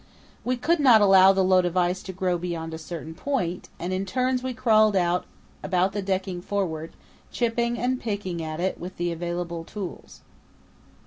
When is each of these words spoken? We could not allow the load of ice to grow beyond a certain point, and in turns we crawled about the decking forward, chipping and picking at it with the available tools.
We 0.43 0.57
could 0.57 0.79
not 0.79 0.99
allow 0.99 1.31
the 1.31 1.43
load 1.43 1.63
of 1.63 1.77
ice 1.77 2.01
to 2.01 2.11
grow 2.11 2.39
beyond 2.39 2.73
a 2.73 2.79
certain 2.79 3.13
point, 3.13 3.69
and 3.77 3.93
in 3.93 4.03
turns 4.07 4.41
we 4.41 4.51
crawled 4.55 4.95
about 4.95 5.25
the 5.93 6.01
decking 6.01 6.41
forward, 6.41 6.93
chipping 7.31 7.77
and 7.77 8.01
picking 8.01 8.41
at 8.41 8.59
it 8.59 8.79
with 8.79 8.97
the 8.97 9.11
available 9.11 9.63
tools. 9.63 10.21